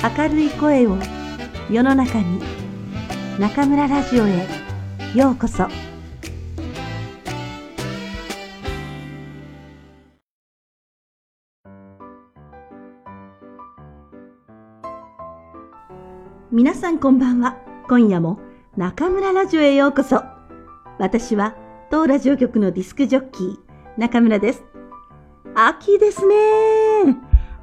[0.00, 0.96] 明るい声を
[1.68, 2.40] 世の中に
[3.36, 4.46] 中村ラジオへ
[5.12, 5.66] ようこそ。
[16.52, 17.56] 皆さんこんばんは。
[17.88, 18.38] 今夜も
[18.76, 20.22] 中村ラジオへようこそ。
[21.00, 21.56] 私は
[21.90, 23.56] 当ラジオ局のディスクジョッキー
[23.96, 24.62] 中村です。
[25.56, 26.36] 秋ですね。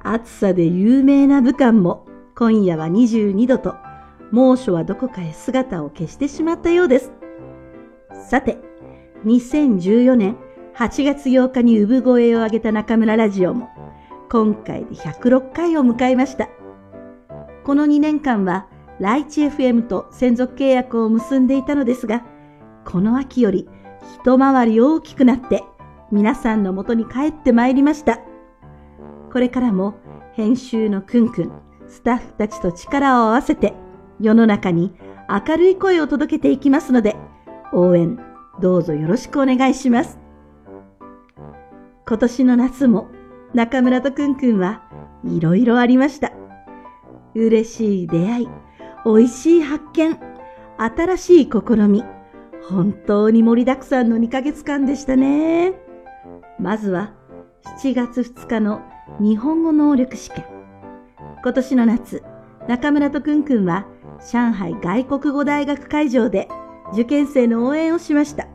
[0.04, 2.06] 暑さで有名な武漢も。
[2.38, 3.76] 今夜は22度と
[4.30, 7.14] 猛暑はどこかへ姿を消してしまったようです。
[8.30, 8.58] さて、
[9.24, 10.36] 2014年
[10.76, 13.70] 8月8日に産声を上げた中村ラジオも
[14.30, 16.50] 今回で106回を迎えました。
[17.64, 18.68] この2年間は
[19.00, 22.26] ライチ FM と専属契約を結んでいたのですが、
[22.84, 23.70] この秋より
[24.22, 25.64] 一回り大きくなって
[26.12, 28.20] 皆さんのもとに帰ってまいりました。
[29.32, 29.96] これからも
[30.34, 33.74] 編集のくんくん、スタッフたちと力を合わせて
[34.20, 34.94] 世の中に
[35.30, 37.16] 明るい声を届けていきますので、
[37.74, 38.20] 応援
[38.62, 40.20] どうぞよろしくお願いします。
[42.08, 43.08] 今年の夏も
[43.54, 44.84] 中村とくんくんは
[45.24, 46.32] いろいろありました。
[47.34, 48.50] 嬉しい出会い、
[49.06, 50.18] 美味しい発見、
[50.78, 52.04] 新しい試み、
[52.70, 55.74] 本当に盛りだくさんの2ヶ月間でしたね。
[56.60, 57.14] まずは
[57.82, 58.82] 7月2日の
[59.20, 60.55] 日本語能力試験。
[61.46, 62.24] 今年の夏、
[62.68, 63.86] 中村とくんくんは
[64.32, 66.48] 上海外国語大学会場で
[66.92, 68.48] 受験生の応援をしました。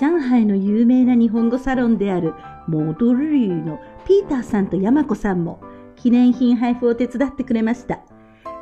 [0.00, 2.32] 上海の有名な日本語サロンである
[2.66, 5.60] モドルリーのピーターさんと山子さんも
[5.96, 8.00] 記念品配布を手伝ってくれました。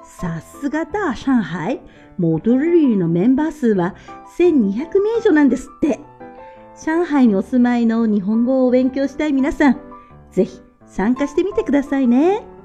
[0.03, 1.83] さすがだ、上海。
[2.19, 3.95] モドルリーのメンバー数は
[4.37, 6.01] 1200名以上なんですって。
[6.85, 9.81] 上海にお住まいの日本語を勉強したい皆さん、
[10.33, 12.56] ぜひ参加してみてくださいね。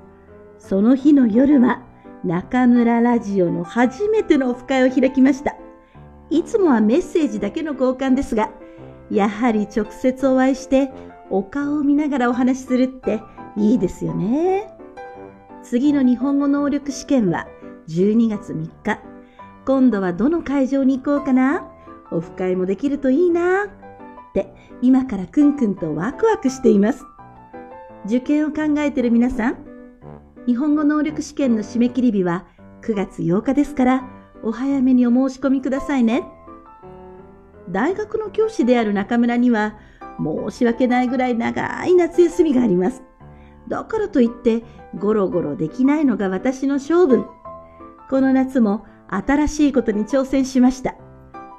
[0.61, 1.81] その日の夜は
[2.23, 5.55] 中村ラジオの初めてのオフ会を開きました。
[6.29, 8.51] いつもはメッセージだけの交換ですが、
[9.09, 10.91] やはり直接お会いして
[11.31, 13.21] お顔を見ながらお話しするって
[13.57, 14.71] いいですよね。
[15.63, 17.47] 次の日本語能力試験は
[17.89, 18.99] 12月3日。
[19.65, 21.67] 今度はどの会場に行こうかな
[22.11, 23.67] オフ会もできるといいなっ
[24.33, 27.03] て今からくんくんとワクワクしています。
[28.05, 29.70] 受験を考えてる皆さん、
[30.47, 32.45] 日本語能力試験の締め切り日は
[32.81, 34.09] 9月8日ですから、
[34.43, 36.23] お早めにお申し込みくださいね。
[37.69, 39.75] 大学の教師である中村には、
[40.19, 43.03] 申し訳ないぐらい長い夏休みがあります。
[43.67, 44.63] だからといって、
[44.97, 47.25] ゴロゴロできないのが私の性分。
[48.09, 50.95] この夏も新しいことに挑戦しました。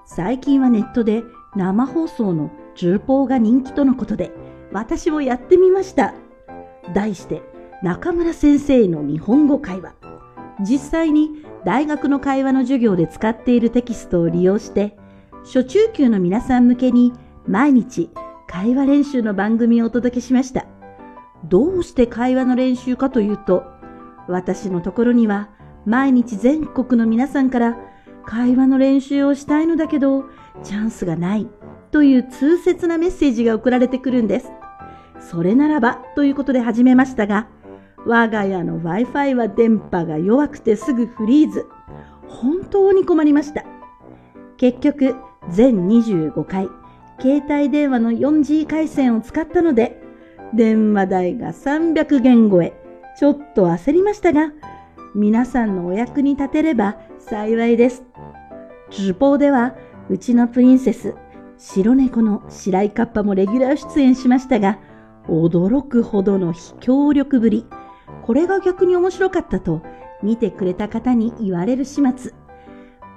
[0.04, 1.22] 最近はネットで
[1.54, 4.32] 生放送の重報が人気とのことで、
[4.72, 6.15] 私もやってみました。
[6.92, 7.51] 題して、
[7.82, 9.94] 中村先生の日本語会話。
[10.60, 14.97] 実際に大学の会話の授業で使っているテキストを利用して、
[15.44, 17.12] 初中級の皆さん向けに
[17.48, 18.10] 毎日
[18.47, 20.66] 会話練習の番組をお届けしました。
[21.44, 23.65] どうして会話の練習かというと、
[24.28, 25.48] 私のところには
[25.84, 27.76] 毎日全国の皆さんから
[28.25, 30.26] 会話の練習をしたいのだけど、
[30.62, 31.48] チャンスがない
[31.91, 34.53] という痛切なメッセージが送られてくるんです。
[35.19, 37.48] それならばということで始めましたが、
[38.06, 41.66] 我が家の Wi-Fi は電波が弱くてすぐフリーズ。
[42.26, 43.64] 本当に困りました。
[44.56, 45.14] 結局、
[45.50, 46.68] 全25回、
[47.20, 50.00] 携帯電話の 4G 回線を使ったので、
[50.54, 52.72] 電話代が300元超え。
[53.18, 54.52] ちょっと焦りましたが、
[55.14, 58.02] 皆さんのお役に立てれば幸いです。
[58.91, 59.74] 直播では、
[60.08, 61.14] うちのプリンセス、
[61.58, 64.78] 白猫の白井カッパもレギュラー出演しましたが、
[65.28, 67.66] 驚くほどの非協力ぶり。
[68.22, 69.83] これが逆に面白かったと
[70.22, 72.33] 見てくれた方に言われる始末。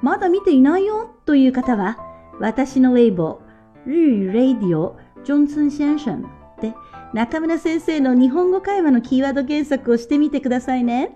[0.02, 1.98] まだ見ていないよという方は、
[2.40, 6.18] 私のウェイボー、日語ラディオ、ジョンソン先生
[6.62, 6.74] で
[7.14, 11.16] 中村先生の日本語会話のキーワード検索をしてみてくださいね。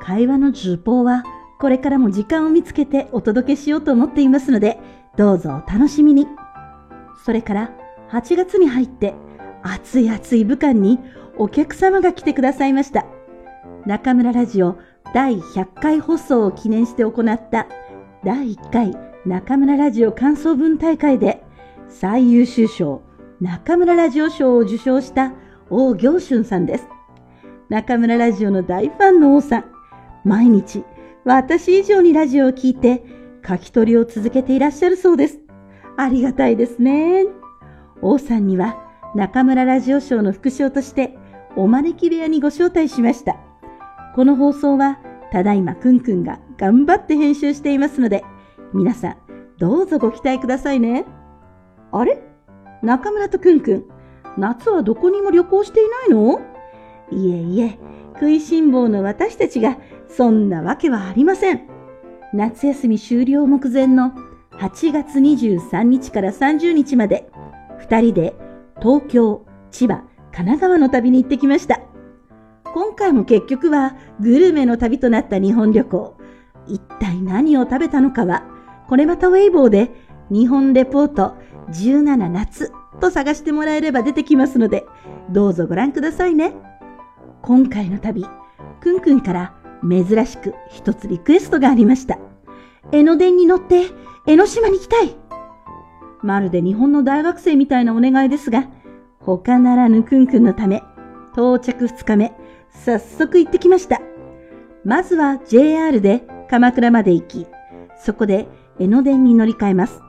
[0.00, 1.24] 会話の受報は
[1.60, 4.78] これからも時間を見つけてお届けしようと思っていますので、
[5.16, 6.26] どうぞお楽しみに。
[7.24, 7.70] それから
[8.10, 9.14] 8月に入って
[9.62, 10.98] 暑い暑い武漢に
[11.36, 13.06] お客様が来てくださいました。
[13.86, 14.78] 中村ラジオ
[15.12, 17.66] 第100回放送を記念して行った
[18.24, 18.96] 第1回
[19.26, 21.44] 中村ラジオ感想文大会で
[21.90, 23.02] 最優秀賞
[23.42, 25.34] 中村ラジオ賞を受賞した
[25.68, 26.86] 王行春さんです。
[27.68, 29.64] 中村ラジオの大ファンの王さん、
[30.24, 30.84] 毎日
[31.24, 33.04] 私以上にラジオを聴いて
[33.46, 35.40] 書き取りを続けていらっしゃるそうです。
[35.98, 37.24] ありがたいですね。
[38.00, 38.78] 王さんには
[39.14, 41.18] 中村ラジオ賞の副賞として
[41.54, 43.36] お招き部屋にご招待しました。
[44.14, 44.98] この放送は
[45.32, 48.22] ただいまくんくんが頑張って編集していますので、
[48.72, 49.16] 皆さん
[49.58, 51.04] どうぞご期待くださいね。
[51.90, 52.22] あれ？
[52.82, 53.84] 中村とくんくん、
[54.38, 56.40] 夏はどこにも旅行していないの？
[57.10, 57.78] いえいえ、
[58.14, 59.78] 食いしん坊の私たちが
[60.08, 61.62] そんなわけはありません。
[62.32, 64.12] 夏休み終了目前の
[64.52, 67.28] 8月23日から30日まで、
[67.88, 68.34] 2人で
[68.80, 71.80] 東京、千葉、神奈川の旅に行ってきました。
[72.74, 76.16] 今回も結局はグルメの旅となった日本旅行。
[76.66, 78.42] 一体何を食べたのかは、
[78.88, 79.92] これまたウェイボーで
[80.28, 81.36] 日本レポート
[81.68, 84.84] 17夏と探してもらえれば出てきますので、
[85.30, 86.52] どうぞご覧くださいね。
[87.42, 88.26] 今回の旅、
[88.80, 89.54] くんくんから
[89.88, 92.18] 珍しく一つリクエストがありました。
[92.90, 93.84] 江ノ電に乗って
[94.26, 95.14] 江ノ島に行きたい。
[96.22, 98.66] まるで日本の大学生みたいなお願いですが、
[99.20, 100.82] 他ならぬくんくんのため、
[101.34, 102.36] 到着2日目、
[102.84, 104.00] 早速行ってきました。
[104.84, 107.46] まずは JR で鎌倉まで行き、
[108.04, 108.46] そこで
[108.78, 110.00] 江ノ電に乗り換えます。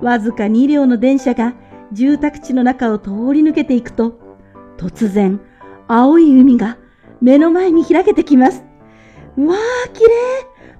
[0.00, 1.54] わずか2両の電車が
[1.92, 4.18] 住宅地の中を通り抜けていくと、
[4.76, 5.40] 突然、
[5.88, 6.78] 青い海が
[7.20, 8.64] 目の前に開けてきます。
[9.36, 10.08] わあ、綺麗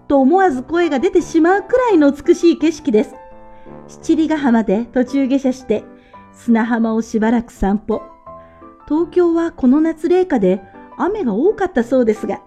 [0.08, 3.14] と思わず声が出てしまうくらいの美しい景色です。
[3.88, 5.84] 七里ヶ浜で途中下車して
[6.32, 8.02] 砂浜をしばらく散歩。
[8.88, 10.62] 東京はこの夏冷夏で
[10.98, 12.42] 雨が多かったそうですが、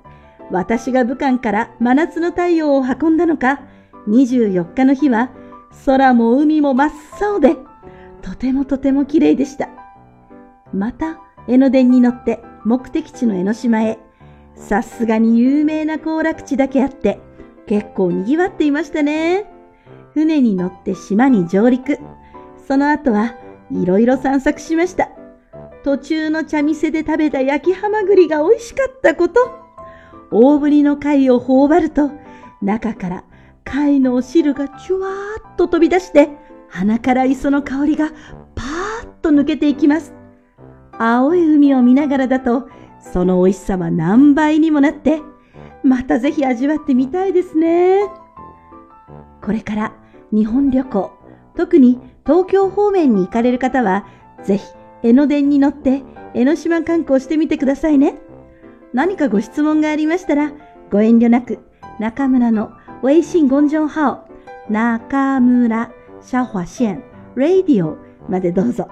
[0.51, 3.61] 私が武漢から真夏の太陽を運んだのか、
[4.07, 5.29] 24日の日は
[5.85, 6.91] 空も海も真っ
[7.21, 7.55] 青で、
[8.21, 9.69] とてもとても綺麗でした。
[10.73, 13.99] また、江ノ電に乗って目的地の江ノ島へ。
[14.55, 17.19] さすがに有名な行楽地だけあって、
[17.65, 19.45] 結構賑わっていましたね。
[20.13, 21.97] 船に乗って島に上陸。
[22.67, 23.35] その後は
[23.71, 25.09] いろいろ散策しました。
[25.83, 29.39] 途中の茶店で食べた焼きハマグリが美味しかったこと。
[30.31, 32.11] 大ぶりの貝を頬張ると、
[32.61, 33.23] 中から
[33.63, 35.11] 貝のお汁がチュワー
[35.53, 36.29] っと飛び出して、
[36.67, 38.09] 鼻から磯の香りが
[38.55, 40.13] パーッと抜けていきます。
[40.97, 42.67] 青い海を見ながらだと、
[42.99, 45.21] その美味しさは何倍にもなって、
[45.83, 48.01] またぜひ味わってみたいですね。
[49.41, 49.93] これから
[50.31, 51.11] 日本旅行、
[51.55, 54.05] 特に東京方面に行かれる方は、
[54.43, 54.65] ぜひ
[55.03, 56.03] 江ノ電に乗って
[56.33, 58.19] 江ノ島観光してみてくださいね。
[58.93, 60.51] 何かご質問がありましたら、
[60.91, 61.59] ご遠慮なく
[61.99, 62.71] 中村の
[63.03, 64.27] 微信公众号、
[64.69, 65.91] 中村
[66.21, 67.03] シャホ線
[67.35, 67.97] ラディオ
[68.27, 68.87] までどうぞ。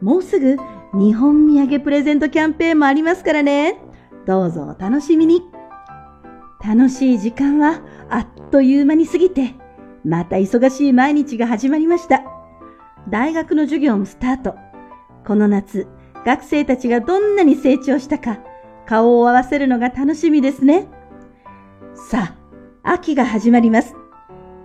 [0.00, 0.56] もうすぐ
[0.94, 3.78] 日本土産プレゼントキャンペーンもありますからね。
[4.26, 5.42] どうぞお楽しみに。
[6.66, 9.54] 楽しい時間はあっという間に過ぎて、
[10.04, 12.22] また忙しい毎日が始まりました。
[13.08, 14.69] 大学の授業もスタート。
[15.26, 15.86] この夏、
[16.24, 18.38] 学生たちがどんなに成長したか、
[18.86, 20.88] 顔を合わせるのが楽しみですね。
[21.94, 22.34] さ
[22.82, 23.94] あ、秋が始まります。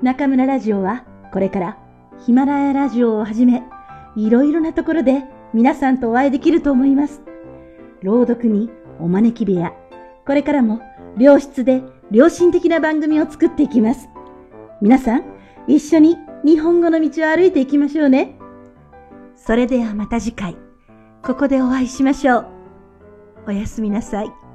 [0.02, 1.78] 中村ラジオは、これから
[2.19, 3.63] ヒマラヤラジオをはじめ、
[4.16, 5.24] いろいろなところで
[5.54, 7.22] 皆さんとお会いできると思います。
[8.02, 8.69] 朗読に
[9.00, 9.74] お招き部屋。
[10.25, 10.81] これからも
[11.18, 14.10] 良質で良心的な番組を作っていきます。
[14.81, 15.24] 皆さん、
[15.68, 18.34] 一緒に日本語の道を歩いていきましょうね。
[19.35, 20.57] それではまた次回、
[21.23, 22.47] ここでお会いしましょう。
[23.47, 24.45] おやすみなさい。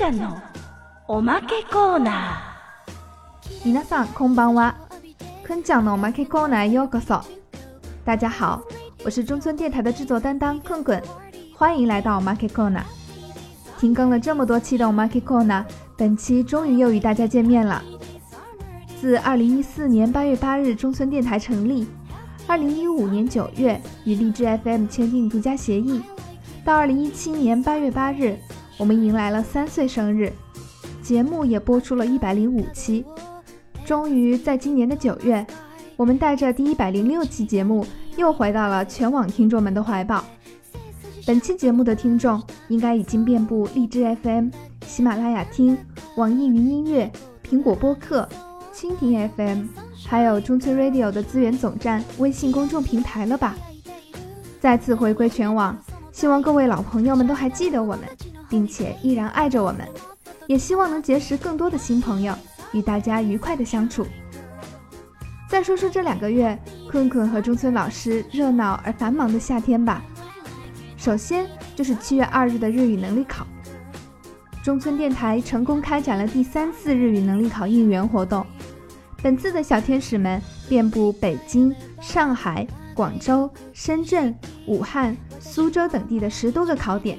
[0.00, 0.34] ちゃんの
[1.08, 3.66] おまけコーナー。
[3.66, 4.88] 皆さんこんばんは。
[5.44, 7.20] くんちゃんのおまけコーナーへようこそ。
[8.06, 8.66] 大家好，
[9.02, 11.02] 我是中村电台的制作担当困困，
[11.54, 12.82] 欢迎来到 Market Corner。
[13.78, 15.64] 停更了这么多期的 Market Corner，
[15.96, 17.82] 本期终于又与大家见面了。
[19.00, 21.86] 自2014年8月8日中村电台成立
[22.46, 26.02] ，2015年9月与荔枝 FM 签订独家协议，
[26.62, 28.36] 到2017年8月8日，
[28.76, 30.30] 我们迎来了三岁生日，
[31.02, 33.06] 节目也播出了一百零五期。
[33.86, 35.46] 终于在今年的九月，
[35.96, 37.86] 我们带着第一百零六期节目
[38.20, 40.22] 又回到了全网听众们的怀抱。
[41.26, 44.50] 本期节目的听众应该已经遍布荔枝 FM、
[44.86, 45.76] 喜马拉雅听、
[46.16, 47.10] 网易云音乐、
[47.42, 48.28] 苹果播客、
[48.74, 49.64] 蜻蜓 FM，
[50.06, 53.56] 还有中村 Radio 的资源总站微信公众平台了吧？
[54.60, 55.74] 再次回归全网，
[56.12, 58.00] 希望各位老朋友们都还记得我们。
[58.50, 59.86] 并且依然爱着我们，
[60.48, 62.34] 也希望能结识更多的新朋友，
[62.72, 64.04] 与大家愉快的相处。
[65.50, 66.56] 再说说这两个月，
[66.88, 70.00] 困困和中村老师热闹而繁忙的夏天吧。
[70.96, 73.44] 首先就是七月二日的日语能力考。
[74.62, 78.46] 中村电台成功开展了第三次日语能力考应援活动。
[79.20, 82.64] 本次的小天使们遍布北京、上海、
[82.94, 84.32] 广州、深圳、
[84.68, 87.18] 武汉、苏州等地的十多个考点，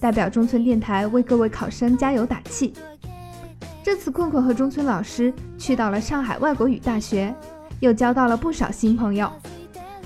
[0.00, 2.72] 代表中村电台为各位考生加油打气。
[3.84, 7.32] 这次困困和中村老师去到了上海外国语大学，
[7.80, 9.30] 又交到了不少新朋友。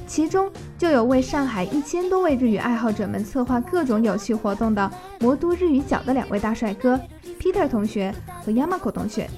[0.06, 4.90] 其中就有为上海一千多位日语爱好者们策划各种有趣活动的
[5.20, 7.00] 魔都日语角的两位大帅哥
[7.40, 8.14] Peter 同学
[8.44, 9.28] 和 Yamako 同学，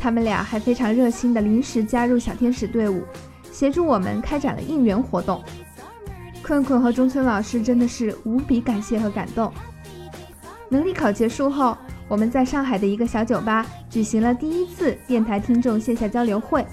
[0.00, 3.02] 他们俩还非常热心的临时加入小天使队伍，
[3.50, 5.42] 协助我们开展了应援活动。
[6.44, 9.52] 困困和中村老师真的是无比感谢和感动。
[10.68, 11.76] 能力考结束后，
[12.08, 16.64] 我们在上海的一个小酒吧举行了第一次电台听众线下交流会。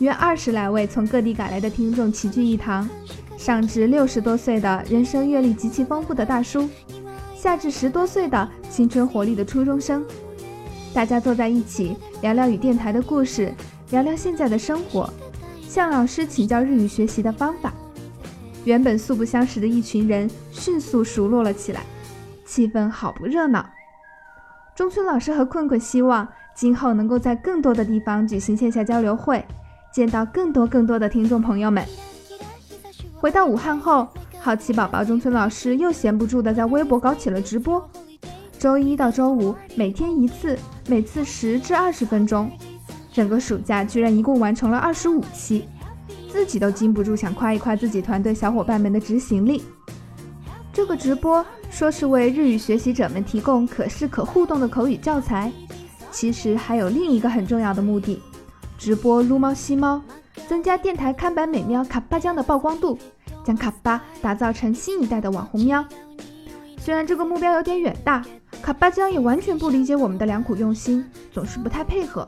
[0.00, 2.88] 约二十来位从各地赶来的听众齐聚一堂，
[3.36, 6.66] 上至六十多岁的人生阅历极其丰富的大叔，
[7.36, 10.02] 下至十多岁的青春活力的初中生，
[10.94, 13.52] 大家坐在一起聊聊与电台的故事，
[13.90, 15.12] 聊聊现在的生活，
[15.68, 17.70] 向老师请教日语学习的方法。
[18.64, 21.82] 原本素不相识的一群人迅速熟络了起来，
[22.46, 23.68] 气氛好不热闹。
[24.74, 29.44] 中村老师和困困希望今后能够在更多的地方举行线下交流会。
[29.92, 31.84] 见到更多更多的听众朋友们。
[33.16, 37.86] 回到武汉后，好奇宝宝中村老师又闲不住的在微博搞起了直播，
[38.58, 42.50] 周一到周五每天一次，每次十至二十分钟。
[43.12, 45.64] 整个暑假居然一共完成了二十五期，
[46.28, 49.62] 自己都禁不住想夸一夸自己团队小伙伴们的执行力。
[50.72, 55.52] 这个直播说是为日语学习者们提供可视可互动的口语教材，
[56.12, 58.22] 其实还有另一个很重要的目的。
[58.79, 60.01] 直播撸猫吸猫，
[60.47, 62.97] 增加电台看板美喵卡巴江的曝光度，
[63.43, 65.85] 将卡巴打造成新一代的网红喵。
[66.77, 68.23] 虽然这个目标有点远大，
[68.61, 72.27] 卡巴江也完全不理解我们的良苦用心，总是不太配合，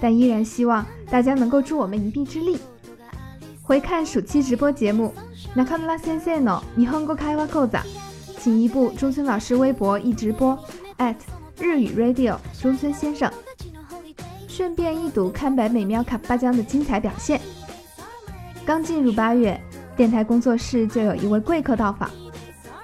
[0.00, 2.58] 但依然希望大家能够助我们一臂之力。
[3.62, 5.12] 回看暑期直播节目，
[5.54, 7.80] ナカムラ先生の日本語会話講座，
[8.38, 10.58] 请一步中村老师微博一直播
[11.58, 13.30] 日语 radio 中村先生。
[14.55, 17.41] 顺便一睹看白美喵卡巴江的精彩表现。
[18.63, 19.59] 刚进入八月，
[19.97, 22.07] 电台工作室就有一位贵客到访，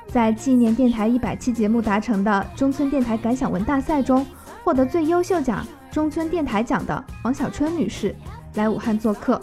[0.07, 4.25] 在纪念电台一百期节目达成的中村电台感想文大赛中
[4.63, 8.15] 获得最优秀奖中村电台奖的王小春女士
[8.55, 9.39] 来武汉做客，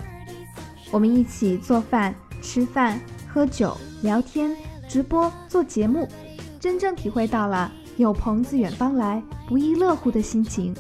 [0.90, 3.00] 我们一起做饭、吃饭、
[3.32, 4.50] 喝酒、聊天、
[4.88, 6.08] 直播、做节目，
[6.58, 10.74] 真正体会到了有朋自远方来，不亦乐乎的心情。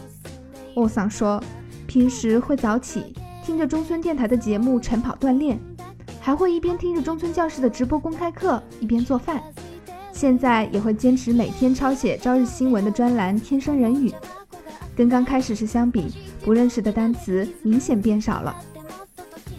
[0.76, 1.42] 欧桑说，
[1.86, 5.58] 平时会早起，听着中村电台的节目晨跑锻炼，
[6.20, 9.42] 还会一边听着中村教室的直播公开课一边做饭。
[10.12, 14.10] 现在也会坚持每天抄写朝日新闻的专栏《天生人语》，
[14.94, 16.08] 跟刚开始时相比，
[16.44, 18.54] 不认识的单词明显变少了。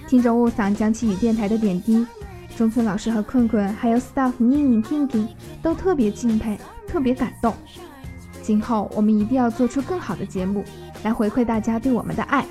[0.08, 2.06] 听着欧桑讲起与电台的点滴，
[2.56, 5.28] 中村老师和困困还有 staff 宁宁、婷婷
[5.64, 7.52] 都特别敬佩，特别感动。
[8.44, 10.64] 今后我们一定要做出更好的节目。
[11.04, 12.46] 来回馈大家对我们的爱。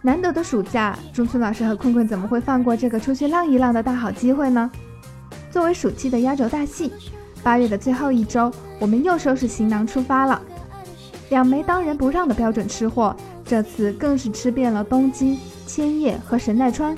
[0.00, 4.70] 难得的暑假，中村老师和困困怎么会放过这个出去浪一浪的大好机会呢？
[5.50, 6.92] 作为暑期的压轴大戏，
[7.42, 10.40] 八月的最后一周，我们又收拾行囊出发了。
[11.30, 16.96] 两枚当仁不让的标准吃货，这次更是吃遍了东京、千叶和神奈川。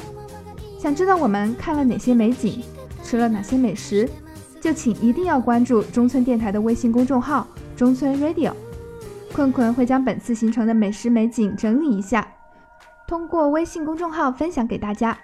[0.78, 2.62] 想知道我们看了哪些美景，
[3.02, 4.08] 吃了哪些美食，
[4.60, 8.52] 就请一定要关注中村电台的微信公众号“中村 Radio”。
[9.33, 12.27] 困困会将本次行程的美食美景整理一下，
[13.07, 15.17] 通过微信公众号分享给大家。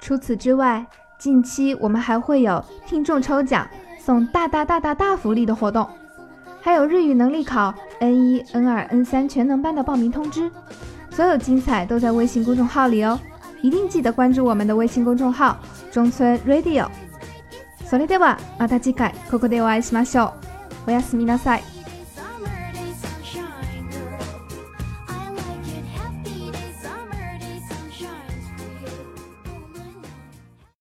[0.00, 0.86] 除此之外，
[1.18, 5.86] 近期我们还会有听众抽奖送大大大大大福利的活动，
[6.62, 10.50] 还有日语能力考 N 一、N 二、N 三全能班的报名通知，
[11.10, 13.20] 所有精彩都在微信公众号里哦，
[13.60, 15.58] 一定记得关注我们的微信公众号
[15.90, 16.88] 中村 Radio。
[17.86, 20.32] それではまた次回ここでお会いしましょ
[20.86, 20.88] う。
[20.88, 21.73] おやすみなさい。